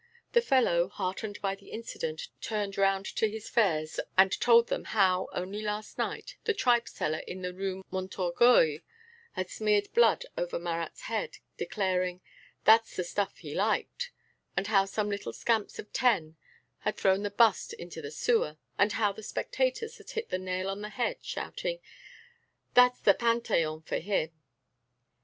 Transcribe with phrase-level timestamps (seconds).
[0.33, 5.29] The fellow, heartened by the incident, turned round to his fares and told them how,
[5.31, 8.79] only last night, the tripe seller in the Rue Montorgueil
[9.33, 12.19] had smeared blood over Marat's head, declaring:
[12.63, 14.09] "That's the stuff he liked,"
[14.57, 16.35] and how some little scamps of ten
[16.79, 20.67] had thrown the bust into the sewer, and how the spectators had hit the nail
[20.67, 21.77] on the head, shouting:
[22.73, 24.31] "That's the Panthéon for him!"